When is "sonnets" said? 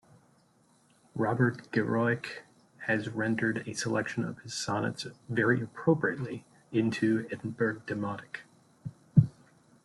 4.55-5.05